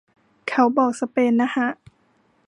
[0.47, 1.67] เขาบอกสเปนนะฮะ